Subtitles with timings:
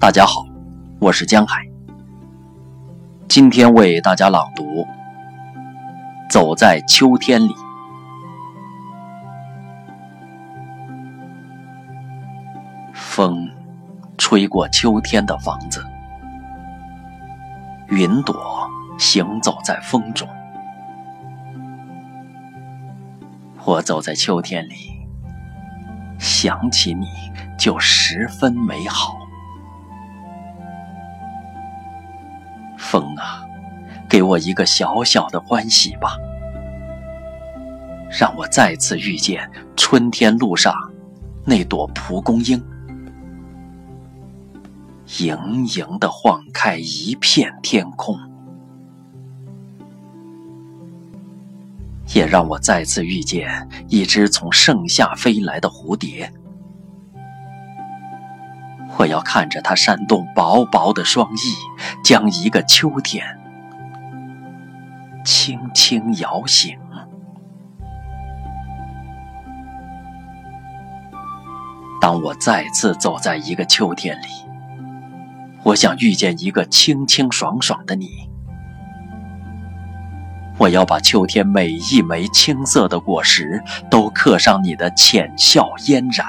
[0.00, 0.46] 大家好，
[1.00, 1.60] 我是江海。
[3.28, 4.62] 今天为大家朗读
[6.30, 7.52] 《走在秋天里》。
[12.94, 13.50] 风
[14.16, 15.84] 吹过秋天的房子，
[17.88, 18.70] 云朵
[19.00, 20.28] 行走在风中。
[23.64, 24.74] 我走在秋天里，
[26.20, 27.08] 想起你
[27.58, 29.18] 就十分美好。
[32.90, 33.44] 风啊，
[34.08, 36.16] 给我一个小小的欢喜吧，
[38.18, 40.72] 让我再次遇见春天路上
[41.44, 42.64] 那朵蒲公英，
[45.18, 48.18] 盈盈的晃开一片天空，
[52.14, 56.32] 也让我再次遇见一只从盛夏飞来的蝴蝶。
[58.96, 61.54] 我要看着它扇动薄薄的双翼，
[62.02, 63.24] 将一个秋天
[65.24, 66.76] 轻轻摇醒。
[72.00, 74.26] 当我再次走在一个秋天里，
[75.62, 78.08] 我想遇见一个清清爽爽的你。
[80.56, 86.26] 我要把秋天每一枚青涩的果实都刻上你的浅笑嫣然。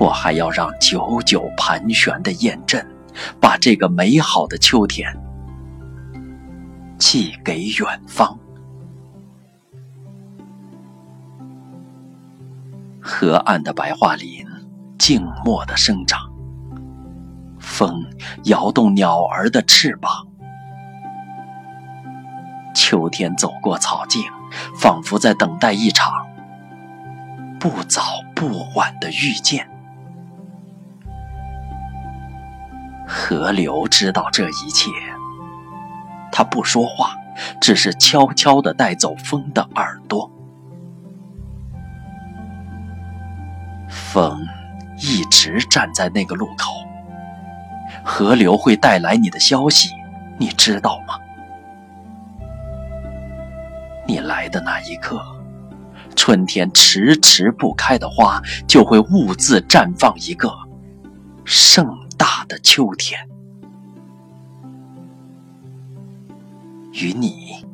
[0.00, 2.84] 我还要让久久盘旋的雁阵，
[3.38, 5.14] 把这个美好的秋天
[6.98, 8.38] 寄给远方。
[12.98, 14.46] 河岸的白桦林
[14.98, 16.18] 静默的生长，
[17.58, 18.02] 风
[18.44, 20.26] 摇动鸟儿的翅膀。
[22.74, 24.22] 秋天走过草径，
[24.74, 26.26] 仿佛在等待一场
[27.58, 28.02] 不早
[28.34, 29.68] 不晚的遇见。
[33.30, 34.90] 河流知道这一切，
[36.32, 37.14] 他不说话，
[37.60, 40.28] 只是悄悄地带走风的耳朵。
[43.88, 44.44] 风
[44.98, 46.72] 一直站在那个路口，
[48.02, 49.90] 河流会带来你的消息，
[50.36, 51.14] 你知道吗？
[54.08, 55.22] 你来的那一刻，
[56.16, 60.52] 春天迟迟不开的花就会兀自绽放一个
[61.44, 61.99] 盛。
[62.20, 63.18] 大的秋天，
[66.92, 67.64] 与你，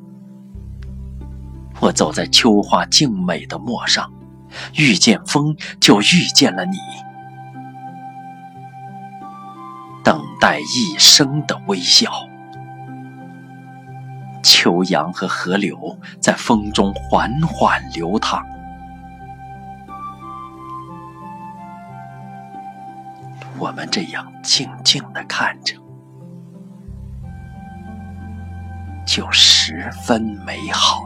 [1.80, 4.08] 我走在秋花静美的陌上，
[4.76, 6.76] 遇见风，就遇见了你，
[10.04, 12.08] 等待一生的微笑。
[14.44, 18.46] 秋阳和河流在风中缓缓流淌。
[23.58, 25.74] 我们这样静静的看着，
[29.06, 31.00] 就十分美好。